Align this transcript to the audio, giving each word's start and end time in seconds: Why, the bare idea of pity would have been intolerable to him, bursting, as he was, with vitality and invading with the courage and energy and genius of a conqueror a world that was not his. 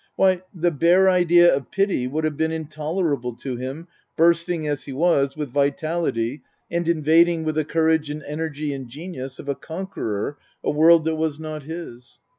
Why, 0.15 0.41
the 0.51 0.71
bare 0.71 1.07
idea 1.07 1.53
of 1.55 1.69
pity 1.69 2.07
would 2.07 2.23
have 2.23 2.35
been 2.35 2.51
intolerable 2.51 3.35
to 3.35 3.55
him, 3.57 3.87
bursting, 4.17 4.67
as 4.67 4.85
he 4.85 4.91
was, 4.91 5.37
with 5.37 5.49
vitality 5.51 6.41
and 6.71 6.87
invading 6.89 7.43
with 7.43 7.53
the 7.53 7.65
courage 7.65 8.09
and 8.09 8.23
energy 8.23 8.73
and 8.73 8.89
genius 8.89 9.37
of 9.37 9.47
a 9.47 9.53
conqueror 9.53 10.39
a 10.63 10.71
world 10.71 11.03
that 11.05 11.17
was 11.17 11.39
not 11.39 11.61
his. 11.61 12.17